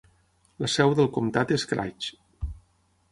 La 0.63 0.69
seu 0.75 0.95
del 0.99 1.09
comtat 1.17 1.55
és 1.57 1.65
Craig. 1.73 2.09